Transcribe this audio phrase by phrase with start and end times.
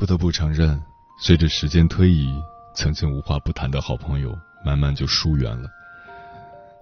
[0.00, 0.82] 不得不承认，
[1.18, 2.34] 随着时间推移，
[2.74, 4.34] 曾经无话不谈的好朋友，
[4.64, 5.68] 慢慢就疏远了。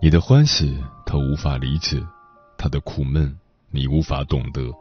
[0.01, 1.99] 你的欢喜，他无法理解；
[2.57, 3.37] 他的苦闷，
[3.73, 4.73] 你无法懂得。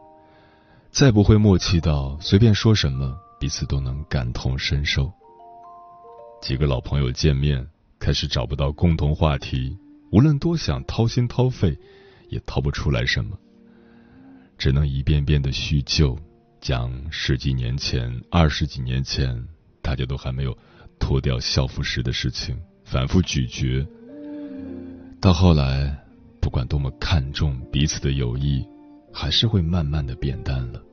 [0.91, 5.11] 再不会默契到随便说什么，彼此都能感同身受。
[6.39, 9.75] 几个老朋友见面，开始找不到共同话题，
[10.11, 11.75] 无论多想掏心掏肺，
[12.29, 13.35] 也掏不出来什么，
[14.59, 16.15] 只能一遍遍的叙旧。
[16.67, 19.41] 讲十几年前、二十几年前，
[19.81, 20.57] 大家都还没有
[20.99, 23.87] 脱掉校服时的事情，反复咀嚼。
[25.21, 25.97] 到后来，
[26.41, 28.67] 不管多么看重彼此的友谊，
[29.13, 30.83] 还是会慢慢的变淡了。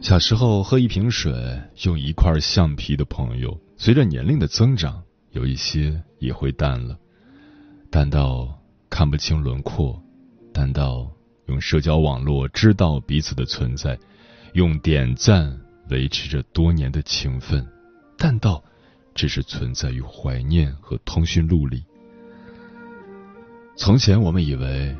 [0.00, 6.98] 小时候喝一瓶水用一块橡皮的朋友，随着年龄的增长，有一些也会淡了，
[7.90, 10.02] 淡到看不清轮廓，
[10.50, 11.12] 淡到。
[11.48, 13.98] 用社交网络知道彼此的存在，
[14.52, 15.58] 用点赞
[15.90, 17.66] 维持着多年的情分，
[18.16, 18.62] 但到
[19.14, 21.82] 只是存在于怀念和通讯录里。
[23.76, 24.94] 从前我们以为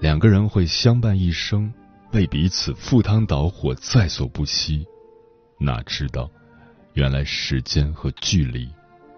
[0.00, 1.72] 两个人会相伴一生，
[2.12, 4.84] 为彼此赴汤蹈火，在所不惜，
[5.60, 6.28] 哪知道
[6.94, 8.68] 原来时间和距离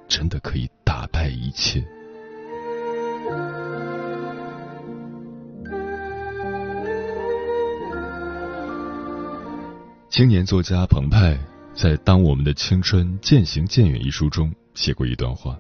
[0.09, 1.83] 真的可以打败一切。
[10.17, 11.39] 青年作家澎湃
[11.75, 15.59] 在《当我们的青春渐行渐远》一书中写过一段话：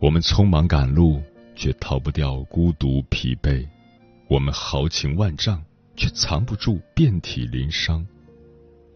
[0.00, 1.22] 我们匆忙赶路，
[1.54, 3.64] 却逃不掉孤独疲惫；
[4.26, 5.62] 我们豪情万丈，
[5.94, 8.04] 却藏不住遍体鳞伤；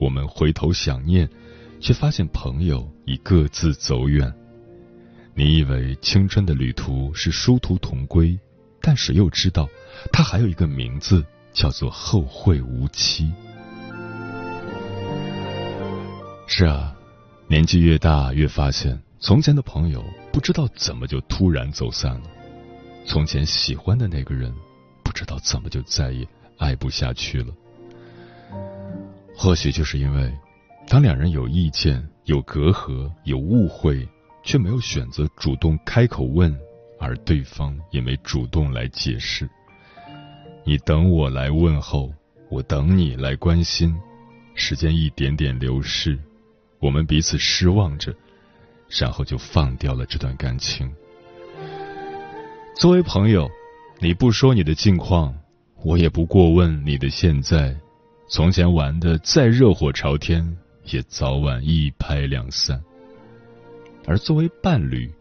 [0.00, 1.30] 我们回头想念，
[1.78, 4.34] 却发现朋友已各自走远。
[5.32, 8.36] 你以为青春的旅途是殊途同归，
[8.80, 9.68] 但谁又知道，
[10.10, 13.32] 它还有一个名字，叫做后会无期。
[16.52, 16.92] 是啊，
[17.46, 22.26] 年纪越大，越发现从前的朋友不知道怎么就突然走散了；
[23.06, 24.52] 从前喜欢的那个人，
[25.04, 26.26] 不知道怎么就再也
[26.58, 27.54] 爱不下去了。
[29.32, 30.36] 或许就是因为，
[30.88, 34.06] 当两人有意见、有隔阂、有误会，
[34.42, 36.52] 却没有选择主动开口问，
[36.98, 39.48] 而对方也没主动来解释。
[40.64, 42.12] 你等我来问候，
[42.50, 43.96] 我等你来关心，
[44.56, 46.18] 时间一点点流逝。
[46.80, 48.14] 我们彼此失望着，
[48.88, 50.90] 然后就放掉了这段感情。
[52.74, 53.48] 作为朋友，
[53.98, 55.34] 你不说你的近况，
[55.82, 57.76] 我也不过问你的现在。
[58.28, 62.82] 从前玩的再热火朝天，也早晚一拍两散。
[64.06, 65.12] 而作为伴侣，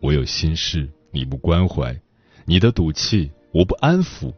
[0.00, 1.94] 我有心事你不关怀，
[2.46, 4.32] 你的赌气我不安抚。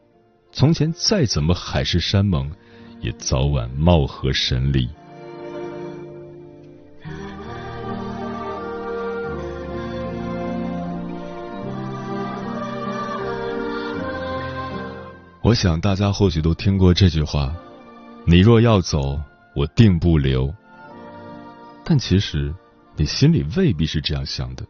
[0.51, 2.51] 从前再怎么海誓山盟，
[3.01, 4.89] 也早晚貌合神离。
[15.47, 17.55] 我想大家或许都听过这句话
[18.27, 19.23] ：“你若要走，
[19.55, 20.53] 我定不留。”
[21.87, 22.53] 但其实
[22.97, 24.67] 你心里未必是这样想的。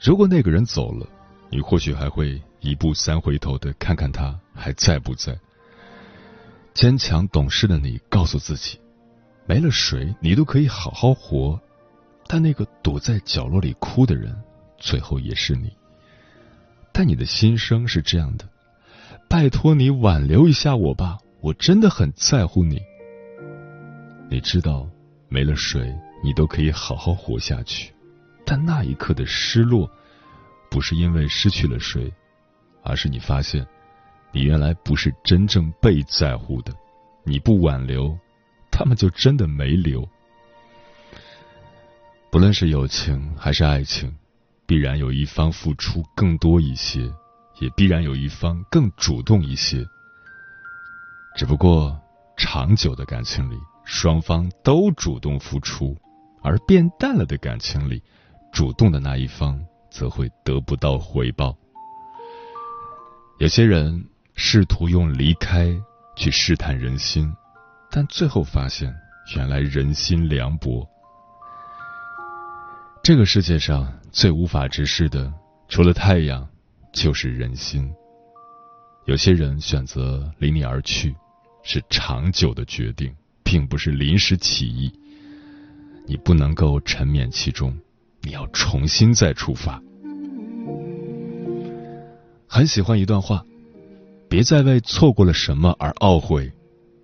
[0.00, 1.06] 如果那个人走了，
[1.50, 5.38] 你或许还会一步三回头的看看他还在不在。
[6.74, 8.80] 坚强懂事的你告诉自己，
[9.46, 11.60] 没了谁你都可以好好活。
[12.26, 14.36] 但那个躲在角落里哭的人，
[14.78, 15.72] 最后也是你。
[16.90, 18.44] 但你的心声是这样的。
[19.28, 22.80] 拜托你挽留一下我吧，我真的很在乎你。
[24.30, 24.88] 你知道，
[25.28, 27.92] 没了水你都可以好好活下去，
[28.44, 29.90] 但那一刻的失落，
[30.70, 32.12] 不是因为失去了谁，
[32.82, 33.66] 而是你发现，
[34.32, 36.72] 你原来不是真正被在乎的。
[37.24, 38.16] 你不挽留，
[38.70, 40.08] 他们就真的没留。
[42.30, 44.14] 不论是友情还是爱情，
[44.66, 47.10] 必然有一方付出更多一些，
[47.60, 49.86] 也必然有一方更主动一些。
[51.36, 51.98] 只不过，
[52.36, 55.96] 长久的感情里，双方都主动付出，
[56.42, 58.02] 而变淡了的感情里，
[58.52, 59.60] 主动的那一方
[59.90, 61.56] 则会得不到回报。
[63.38, 64.04] 有些人
[64.34, 65.76] 试图用离开。
[66.18, 67.30] 去试探人心，
[67.90, 68.90] 但最后发现，
[69.36, 70.88] 原来人心凉薄。
[73.02, 75.30] 这个世界上最无法直视的，
[75.68, 76.48] 除了太阳，
[76.96, 77.92] 就是人心。
[79.04, 81.14] 有些人选择离你而去，
[81.62, 83.14] 是长久的决定，
[83.44, 84.90] 并不是临时起意。
[86.06, 87.76] 你不能够沉湎其中，
[88.22, 89.80] 你要重新再出发。
[92.46, 93.44] 很喜欢一段话。
[94.28, 96.50] 别再为错过了什么而懊悔，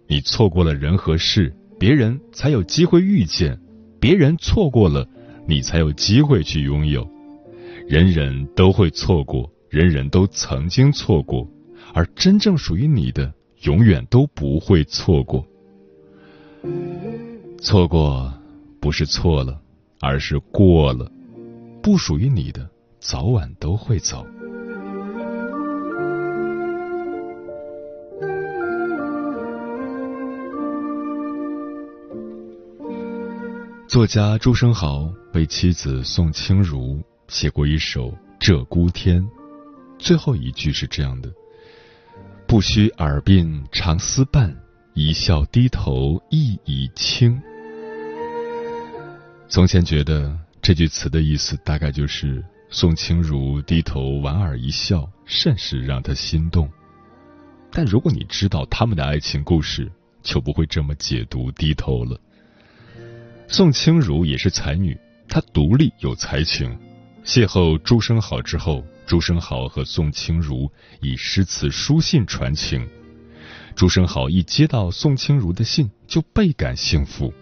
[0.09, 3.55] 你错过了人和事，别人才有机会遇见；
[4.01, 5.07] 别人错过了，
[5.47, 7.09] 你才有机会去拥有。
[7.87, 11.49] 人人都会错过，人人都曾经错过，
[11.95, 13.33] 而真正属于你的，
[13.63, 15.43] 永远都不会错过。
[17.63, 18.31] 错过
[18.79, 19.59] 不是错了，
[19.99, 21.11] 而是过了。
[21.83, 22.69] 不属于你的，
[23.01, 24.27] 早晚都会走。
[33.89, 38.09] 作家朱生豪为妻子宋清如写过一首
[38.39, 39.23] 《鹧鸪天》，
[40.03, 41.33] 最后一句是这样的
[42.45, 44.53] ：“不须耳鬓长丝伴，
[44.95, 47.41] 一笑低头意已清。”
[49.49, 56.69] 从前觉得这句词的意思大概就是宋清如低头莞尔一笑，甚是让他心动。
[57.71, 59.89] 但如果你知道他们的爱情故事，
[60.21, 62.19] 就不会这么解读低头了。
[63.47, 66.77] 宋清如也是才女，她独立有才情。
[67.25, 70.71] 邂逅朱生好之后，朱生豪和宋清如
[71.01, 72.89] 以诗词书信传情。
[73.75, 77.33] 朱生豪一接到宋清如的信，就倍感幸福。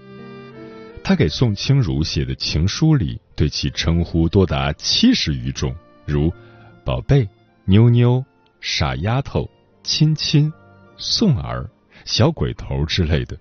[1.03, 5.75] 他给宋清如写的情书里，对其称呼多达七十余种，
[6.07, 6.33] 如
[6.85, 7.29] “宝贝
[7.65, 8.25] ”“妞妞
[8.61, 9.49] ”“傻丫头
[9.83, 10.53] ”“亲亲
[10.97, 11.69] ”“宋儿
[12.05, 13.37] ”“小鬼头”之类的。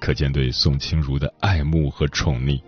[0.00, 2.60] 可见对宋清如的爱慕和宠溺。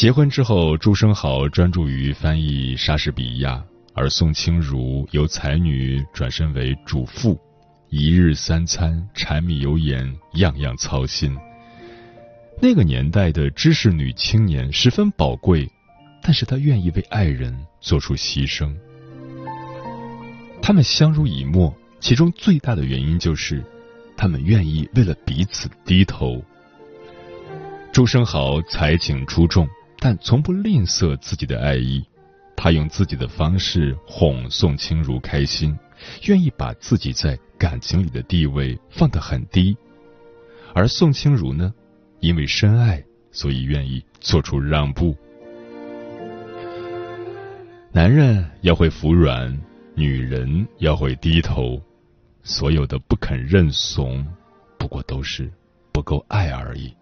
[0.00, 3.62] 结婚之后，朱生豪专注于翻译莎士比亚，
[3.92, 7.38] 而宋清如由才女转身为主妇，
[7.90, 11.36] 一日三餐，柴米油盐，样样操心。
[12.62, 15.68] 那个年代的知识女青年十分宝贵，
[16.22, 18.74] 但是她愿意为爱人做出牺牲。
[20.62, 23.62] 他们相濡以沫，其中最大的原因就是。
[24.16, 26.42] 他们愿意为了彼此低头。
[27.92, 29.68] 朱生豪才情出众，
[30.00, 32.04] 但从不吝啬自己的爱意。
[32.56, 35.78] 他用自己的方式哄宋清如开心，
[36.24, 39.74] 愿意把自己在感情里的地位放得很低。
[40.74, 41.72] 而宋清如呢，
[42.18, 43.02] 因为深爱，
[43.32, 45.16] 所以愿意做出让步。
[47.92, 49.58] 男人要会服软，
[49.94, 51.80] 女人要会低头。
[52.42, 54.26] 所有的不肯认怂，
[54.78, 55.50] 不过都是
[55.92, 56.94] 不够爱而已。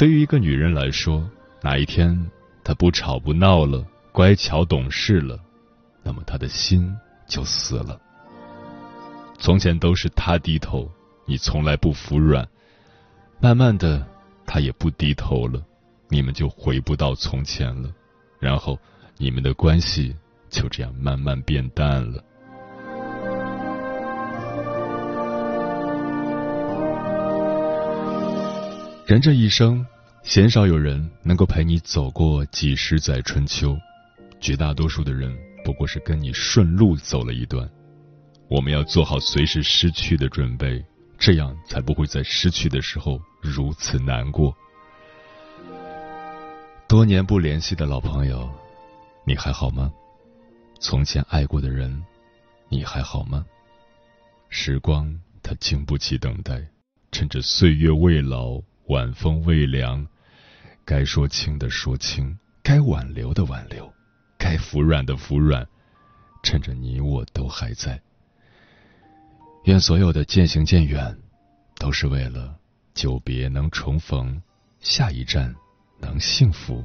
[0.00, 1.28] 对于一个女人来说，
[1.60, 2.18] 哪一天
[2.64, 5.38] 她不吵不闹了，乖巧懂事了，
[6.02, 6.90] 那么她的心
[7.28, 8.00] 就死了。
[9.38, 10.90] 从前都是她低头，
[11.26, 12.48] 你从来不服软，
[13.40, 14.02] 慢慢的，
[14.46, 15.62] 她也不低头了，
[16.08, 17.92] 你们就回不到从前了，
[18.38, 18.78] 然后
[19.18, 20.16] 你们的关系
[20.48, 22.24] 就这样慢慢变淡了。
[29.10, 29.84] 人这一生，
[30.22, 33.76] 鲜少有人能够陪你走过几十载春秋，
[34.40, 37.68] 绝大多数的人不过是跟你顺路走了一段。
[38.46, 40.80] 我们要做好随时失去的准备，
[41.18, 44.56] 这样才不会在失去的时候如此难过。
[46.86, 48.48] 多年不联系的老朋友，
[49.26, 49.90] 你还好吗？
[50.78, 52.00] 从前爱过的人，
[52.68, 53.44] 你还好吗？
[54.50, 55.12] 时光
[55.42, 56.64] 它经不起等待，
[57.10, 58.62] 趁着岁月未老。
[58.90, 60.04] 晚风未凉，
[60.84, 63.88] 该说清的说清，该挽留的挽留，
[64.36, 65.64] 该服软的服软，
[66.42, 68.02] 趁着你我都还在。
[69.62, 71.16] 愿所有的渐行渐远，
[71.78, 72.56] 都是为了
[72.92, 74.42] 久别能重逢，
[74.80, 75.54] 下一站
[76.00, 76.84] 能幸福。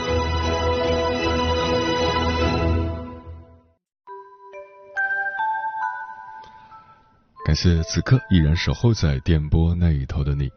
[7.51, 10.49] 感谢此刻依然守候在电波那一头的你。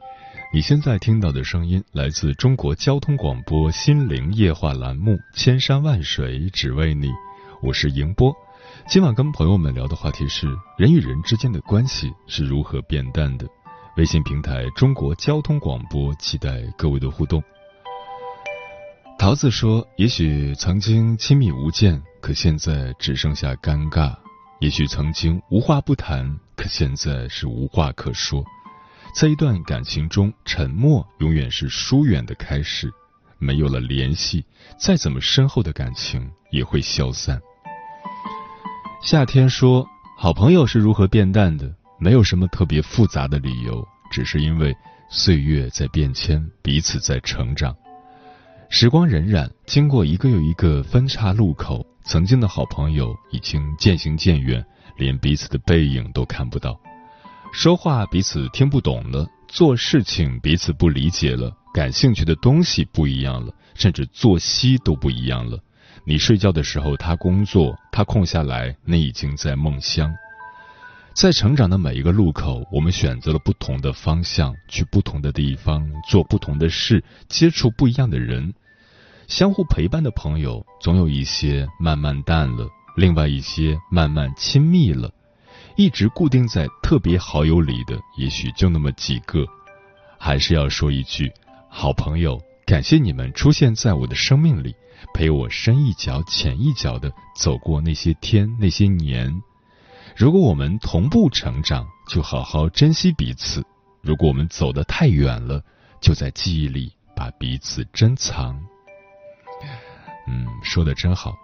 [0.53, 7.09] 你现在听到的声音来自中国交通广播心灵夜话栏目《千山万水只为你》，
[7.61, 8.33] 我是迎波。
[8.87, 10.47] 今晚跟朋友们聊的话题是
[10.79, 13.45] 人与人之间的关系是如何变淡的。
[13.97, 17.43] 微信平台中国交通广播期待各位的互动。
[19.19, 24.15] 桃子说：“也许曾经亲密无间，可现在只剩下尴尬。”
[24.61, 28.45] 也许曾经无话不谈，可现在是无话可说。
[29.15, 32.93] 在一段感情中，沉默永远是疏远的开始。
[33.39, 34.45] 没有了联系，
[34.79, 37.41] 再怎么深厚的感情也会消散。
[39.03, 41.71] 夏天说：“好朋友是如何变淡的？
[41.99, 44.75] 没有什么特别复杂的理由，只是因为
[45.09, 47.77] 岁月在变迁，彼此在成长。
[48.71, 54.63] 时光荏苒，经过一个又一个分岔路口。”曾经的好朋友已经渐行渐远，
[54.97, 56.79] 连彼此的背影都看不到。
[57.53, 65.59] 说话彼此听不懂了，做事情彼此不理解了，感兴趣的东西不一样了，甚至作息都不一样了。
[66.05, 70.13] 你睡觉的时候他工作，他空下来那已经在梦乡。
[71.15, 78.53] 在成长的每一个路口，我们选择了不同的方向，去不同的地方，做不同的事，接触不一样的人。
[79.29, 85.11] 相互陪伴的朋友，总有一些慢慢淡了，另外一些慢慢亲密了。
[85.77, 89.45] 一直固定在特别好友里的，也许就那么几个。
[90.19, 91.33] 还是要说一句，
[91.69, 94.73] 好朋友，感谢你们出现在我的生命里，
[95.13, 99.43] 陪我深一脚浅一脚的走过那些天那些年。
[100.17, 103.61] 如果我们同步成长，就好好珍惜彼此；
[104.01, 105.61] 如果我们走得太远了，
[106.01, 108.57] 就在记忆里把彼此珍藏。
[110.29, 111.35] 嗯，说的真好。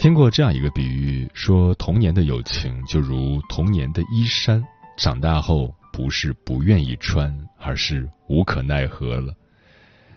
[0.00, 4.64] 听过这样一个比喻，说童年的友情就如童年的衣衫，
[4.96, 9.34] 长大后不是不愿意穿，而是无可奈何了。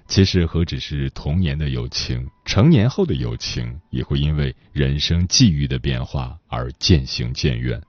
[0.08, 7.82] 其实何止是童年的友情，成年后的友情也会因为人生际遇的变化而渐行渐远。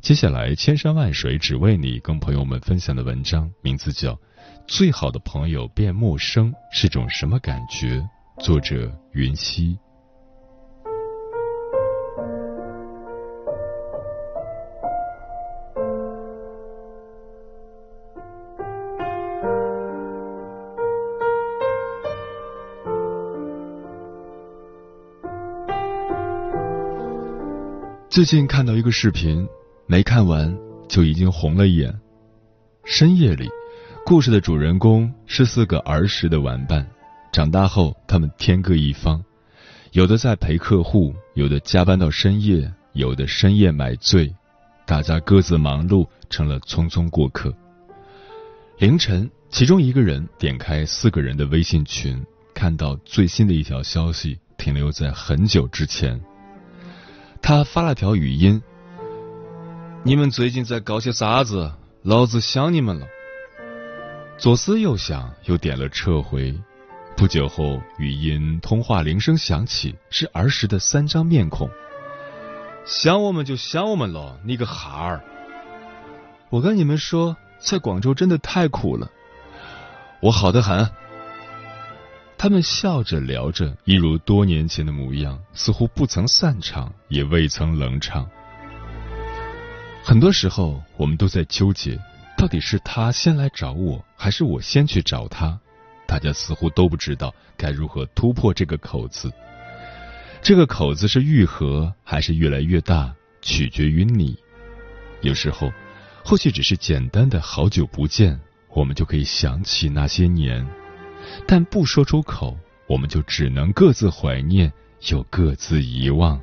[0.00, 4.14] 接下来，千山万水只为你，跟朋友们分享的文章名字叫
[4.66, 8.00] 《最好的朋友变陌生是种什么感觉》，
[8.44, 9.78] 作者云溪。
[28.12, 29.48] 最近看到一个视频，
[29.86, 30.54] 没看完
[30.86, 31.98] 就已经红了眼。
[32.84, 33.48] 深夜里，
[34.04, 36.86] 故事的主人公是四个儿时的玩伴，
[37.32, 39.24] 长大后他们天各一方，
[39.92, 44.30] 有的在陪客户，有的加班到深夜，有的深夜买醉，
[44.84, 47.50] 大家各自忙碌，成了匆匆过客。
[48.76, 56.20] 凌晨，其中一个人点开四个人的微信群，看到最新的一条消息，停留在很久之前。
[57.42, 58.62] 他发了条语音
[60.04, 61.72] ：“你们最近在搞些啥子？
[62.02, 63.06] 老子想你们了。”
[64.38, 66.56] 左思右想，又点了撤回。
[67.16, 71.68] 不久后，语音通话铃声响起，是儿时的三张面孔。
[72.84, 75.20] 想我们就想我们喽，你个哈儿！
[76.48, 79.10] 我跟你们说，在广州真的太苦了。
[80.20, 80.88] 我好的很。
[82.42, 88.28] 他们笑着聊着，一如多年前的模样，似乎不曾散场，也未曾冷场。
[90.02, 91.96] 很多时候，我们都在纠结，
[92.36, 95.56] 到底是他先来找我，还是我先去找他？
[96.04, 99.30] 大家似乎都不知道该如何突破这个口子。
[100.42, 104.36] 这个口子是愈合，还是越来越大，取决于你。
[105.20, 105.72] 有时候，
[106.24, 108.40] 或许只是简单的好久不见，
[108.70, 110.66] 我们就可以想起那些年。
[111.46, 114.72] 但不说出口，我们就只能各自怀念，
[115.10, 116.40] 又各自遗忘。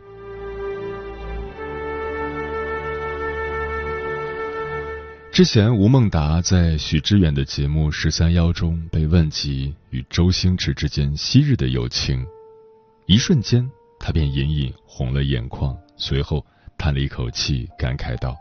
[5.32, 12.26] 之前，吴孟达在许知远的节目《十三邀》中被问及与周星驰之间昔日的友情，
[13.06, 16.46] 一瞬间，他便隐隐红了眼眶，随后
[16.78, 18.36] 叹了一口气，感慨道：“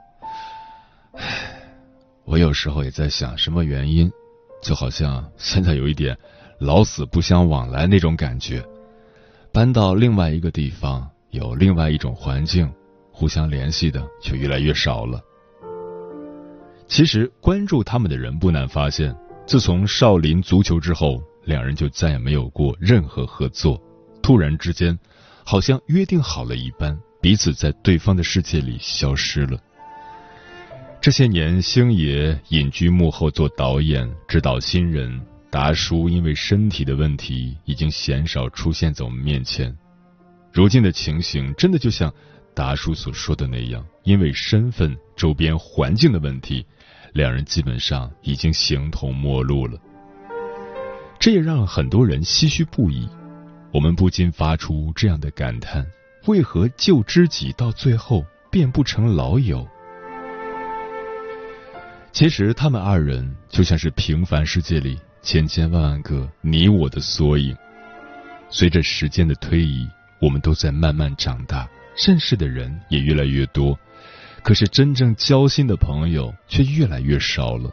[1.15, 1.63] 唉，
[2.25, 4.11] 我有时候也在想，什么原因？
[4.61, 6.19] 就好像现在有一点……”
[6.59, 8.65] 老死不相往来那种感觉，
[9.53, 12.69] 搬到另外一个地方，有另外一种环境，
[13.13, 15.21] 互相联系的却越来越少了。
[16.89, 19.15] 其实关注他们的人不难发现，
[19.47, 23.81] 自从少林足球之后，两人就再也没有过任何合作。
[24.21, 24.99] 突然之间，
[25.45, 29.59] 好像约定好了一般，彼此在对方的世界里消失了。
[31.01, 35.21] 这些年，星爷隐居幕后做导演，指导新人。
[35.51, 39.75] 达叔因为身体的问题，已经鲜少出现在我们面前。
[40.53, 42.13] 如今的情形，真的就像
[42.55, 46.67] 达叔所说的那样，因为身份、周边环境的问题，
[47.15, 49.81] 两人基本上已经形同陌路了。
[51.19, 53.09] 这也让很多人唏嘘不已。
[53.73, 55.87] 我们不禁发出这样的感叹：
[56.27, 59.67] 为何旧知己到最后变不成老友？
[62.13, 64.99] 其实，他们二人就像是平凡世界里。
[65.23, 67.57] 千千万万个你我的缩影，
[68.49, 69.87] 随着时间的推移，
[70.21, 73.79] 我们都在慢慢长大，认识的人也越来越多，
[74.43, 77.71] 可是真正交心的朋友却越来越少了。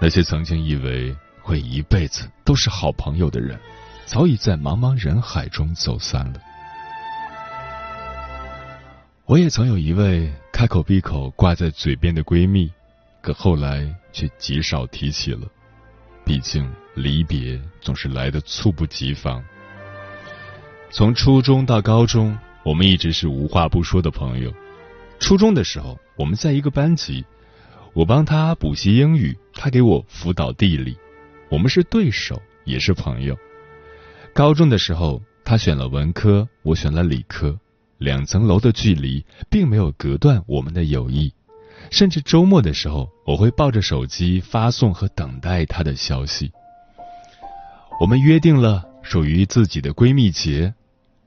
[0.00, 3.58] 那些曾经以为会一辈子都是好朋友的人，
[4.04, 6.40] 早已在茫茫人海中走散了。
[9.26, 12.70] 我也曾有一位开口闭口挂在嘴边的闺蜜，
[13.20, 15.46] 可后来却极少提起了。
[16.26, 19.40] 毕竟离别总是来的猝不及防。
[20.90, 24.52] 从初中到高中，我们一直是无话不说的朋友。
[25.20, 27.24] 初中的时候，我们在一个班级，
[27.92, 30.98] 我帮他补习英语，他给我辅导地理，
[31.48, 33.38] 我们是对手，也是朋友。
[34.34, 37.56] 高中的时候，他选了文科，我选了理科，
[37.98, 41.32] 两层楼的距离并没有隔断我们的友谊。
[41.90, 46.52] 甚至周末的时候，我会抱着手机发送和等待她的消息。
[48.00, 50.74] 我们约定了属于自己的闺蜜节，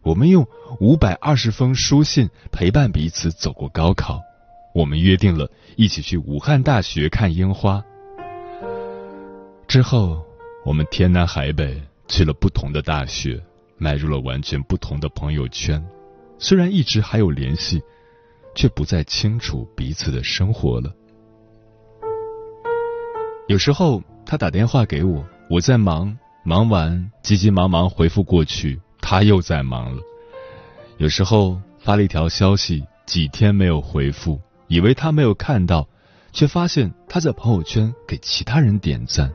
[0.04, 0.45] 我们用
[0.80, 4.22] 五百二十封书信陪伴彼此走过高考。
[4.76, 7.84] 我们约定了一起去武汉大学看樱花。
[9.67, 10.24] 之后，
[10.63, 13.41] 我们天南海北去了不同的大学，
[13.78, 15.84] 迈入了完全不同的朋友圈，
[16.38, 17.82] 虽然一直还有联系，
[18.60, 20.93] 却不再清楚彼此的生活了。
[23.48, 30.02] 有时候他打电话给我，我在忙，忙完急急忙忙回复过去，他又在忙了。
[30.98, 35.88] 有时候发了一条消息，几天没有回复，以为他没有看到，
[36.34, 39.32] 却发现他在朋友圈给其他人点赞。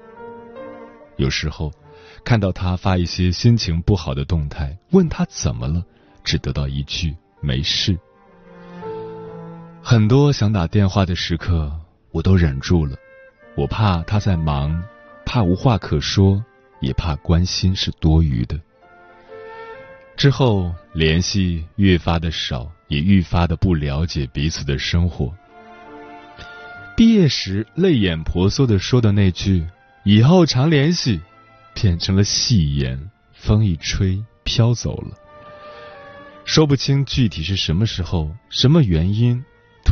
[1.16, 1.72] 有时候
[2.26, 5.82] 看到他发一些心情不好的动态，问他怎么了，
[6.22, 7.98] 只得到一句没事。
[9.86, 11.70] 很多想打电话的时刻，
[12.10, 12.96] 我都忍住了。
[13.54, 14.82] 我怕他在忙，
[15.26, 16.42] 怕无话可说，
[16.80, 18.58] 也怕关心是多余的。
[20.16, 25.30] 之后联系越发的少，也愈发的不了解彼此的生活。
[26.96, 29.66] 毕业时泪眼婆娑的说的那句
[30.02, 31.20] “以后常联系”，
[31.74, 35.10] 变成了戏言，风一吹飘走了。
[36.46, 39.44] 说不清具体是什么时候、什么原因，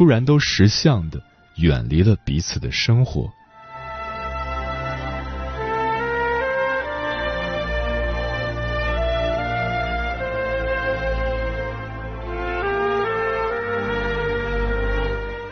[0.02, 1.22] 突然都识相的
[1.58, 3.32] 远离了彼此的生活。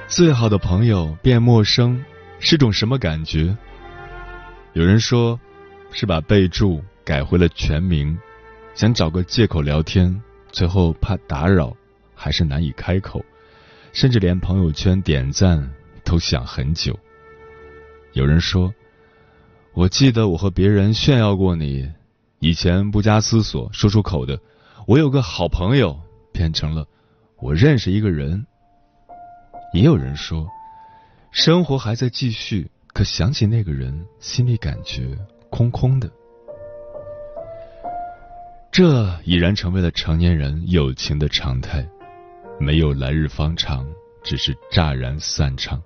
[0.08, 2.04] 最好的朋友变陌生
[2.40, 3.56] 是种什么感觉？
[4.72, 5.38] 有人说，
[5.92, 8.18] 是把备注改回了全名，
[8.74, 11.72] 想找个借口聊天，最后怕打扰，
[12.16, 13.24] 还是难以开口，
[13.92, 15.70] 甚至连朋友圈点赞
[16.04, 16.98] 都想很久。
[18.12, 18.72] 有人说，
[19.72, 21.90] 我记得我和别人炫耀过你，
[22.38, 24.40] 以前不加思索说出口的，
[24.86, 25.98] 我有个好朋友，
[26.32, 26.86] 变成了
[27.38, 28.46] 我认识一个人。
[29.72, 30.48] 也有人说，
[31.30, 35.16] 生活还在继续，可想起那个人，心里感觉
[35.48, 36.10] 空空的。
[38.72, 41.86] 这已然成为了成年人友情的常态，
[42.60, 43.90] 没有来日方长，
[44.22, 45.82] 只是乍然散场。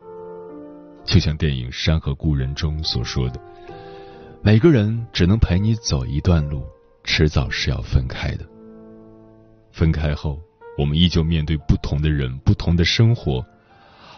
[1.05, 3.41] 就像电影《山河故人》中所说的，
[4.43, 6.65] 每个人只能陪你走一段路，
[7.05, 8.45] 迟早是要分开的。
[9.71, 10.41] 分开后，
[10.77, 13.47] 我们依旧面对不同的人，不同的生活。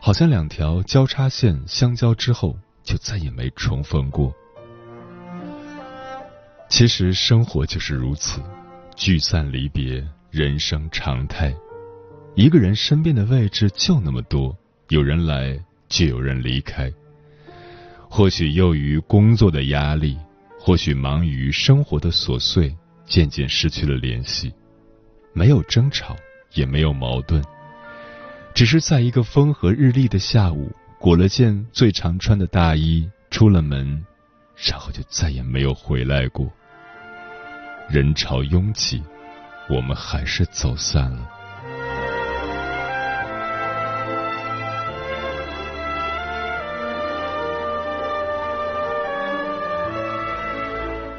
[0.01, 4.35] 好像两条交叉线相交之后，就再也没重逢过。
[6.71, 8.41] 其实生活就是如此，
[8.95, 11.55] 聚散离别，人生常态。
[12.37, 14.55] 一个人身边的位置就那么多，
[14.91, 16.93] 有人来，就有人离开。
[18.11, 20.19] 或许由于工作的压力，
[20.61, 24.53] 或许忙于生活的琐碎，渐渐失去了联系。
[25.33, 26.15] 没有争吵，
[26.53, 27.43] 也没有矛盾。
[28.53, 34.05] 只是在一个风和日丽的下午，裹了件最常穿的大衣，出了门，
[34.57, 36.53] 然后就再也没有回来过。
[37.89, 39.03] 人潮拥挤，
[39.71, 41.31] 我们还是走散了。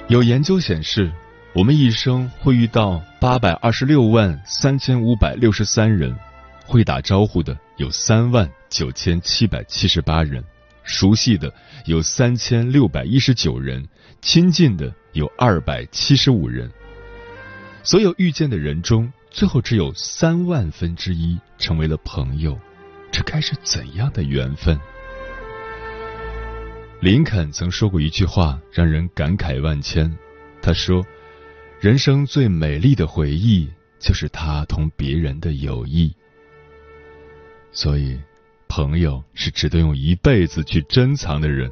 [0.09, 1.11] 有研究显示，
[1.53, 6.15] 我们一生会遇到八百二十六万三千五百六十三人。
[6.65, 10.43] 会打招呼的有三万九千七百七十八人，
[10.83, 11.53] 熟悉的
[11.85, 13.85] 有三千六百一十九人，
[14.21, 16.69] 亲近的有二百七十五人。
[17.83, 22.57] 所有遇见的人中，最后只有三万分之一成为了朋友，
[23.11, 24.77] 这该是怎样的缘分？
[26.99, 30.11] 林肯曾说过一句话，让人感慨万千。
[30.63, 31.05] 他说
[31.79, 36.11] ：“人生最美丽的回忆，就是他同别人的友谊。”
[37.71, 38.19] 所以，
[38.67, 41.69] 朋友是值得用一辈子去珍藏的人。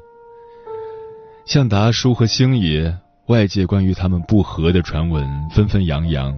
[1.43, 6.38] 像达叔和星爷，外界关于他们不和的传闻纷纷扬扬，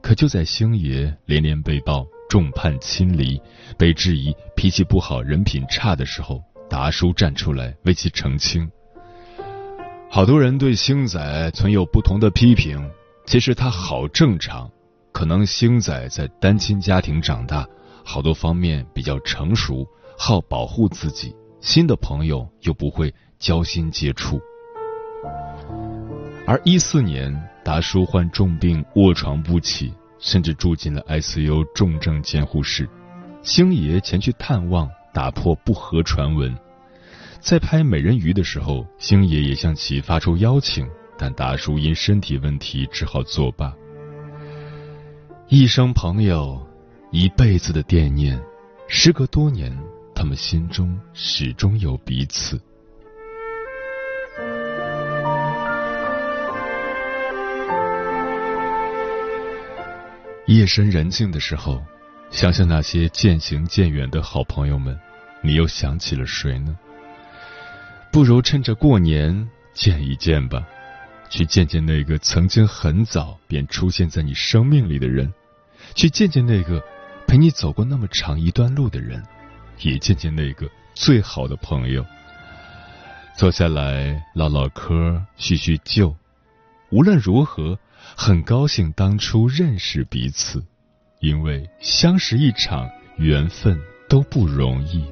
[0.00, 3.40] 可就在星爷连连被曝众叛亲离、
[3.76, 8.70] 被质疑脾气不好、人品差的时候，达叔站出来为其澄清。
[10.10, 12.90] 好多人对星仔存有不同的批评，
[13.26, 14.70] 其实他好正常，
[15.12, 17.66] 可能星仔在单亲家庭长大。
[18.04, 24.40] 好多方面比较成熟，好保护自己，新的朋友又不会交心接触。
[26.46, 32.88] 而一四年，达叔患重病卧床不起，甚至住进了 ICU 重症监护室。
[33.42, 36.56] 星爷前去探望，打破不和传闻。
[37.40, 43.74] 在拍美人鱼的时候，星爷也向其发出邀请，但达叔因身体问题只好作罢。
[45.48, 46.64] 一生朋友。
[47.10, 48.38] 一辈子的惦念，
[48.86, 49.76] 时隔多年，
[50.14, 52.60] 他们心中始终有彼此。
[60.46, 61.82] 夜深人静的时候，
[62.30, 64.94] 想想那些渐行渐远的好朋友们，
[65.40, 66.76] 你又想起了谁呢？
[68.10, 70.66] 不如趁着过年见一见吧，
[71.30, 75.32] 去见见那个曾经很早便出现在你生命里的人，
[75.94, 76.82] 去见见那个
[77.26, 79.22] 陪你走过那么长一段路的人，
[79.80, 82.04] 也见见那个最好的朋友。
[83.36, 86.16] 坐下来唠唠嗑，叙叙旧。
[86.90, 87.78] 无论如何，
[88.16, 90.64] 很高兴当初认识彼此，
[91.20, 95.04] 因为相识一场，缘分都不容易。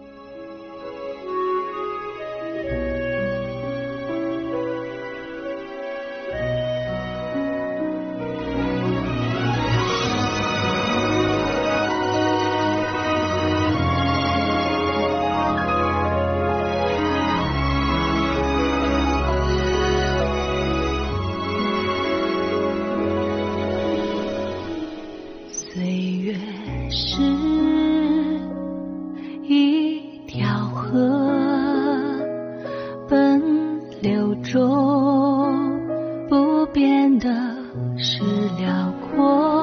[36.76, 37.30] 变得
[37.96, 38.22] 是
[38.58, 39.55] 辽阔